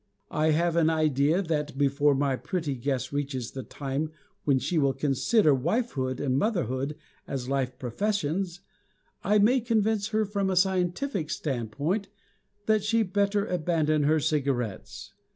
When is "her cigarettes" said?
14.05-15.13